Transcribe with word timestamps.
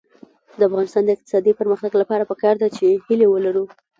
د 0.57 0.59
افغانستان 0.69 1.03
د 1.05 1.09
اقتصادي 1.15 1.51
پرمختګ 1.59 1.91
لپاره 2.01 2.27
پکار 2.31 2.55
ده 2.61 2.67
چې 2.77 2.85
هیلې 3.05 3.27
ولرو. 3.29 3.63